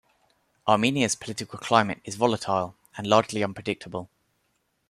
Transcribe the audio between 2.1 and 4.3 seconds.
volatile and largely unpredictable.